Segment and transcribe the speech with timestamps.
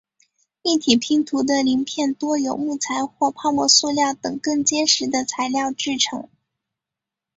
[0.63, 6.27] 立体拼图的零片多由木材或泡沫塑料等更坚实的材料制成。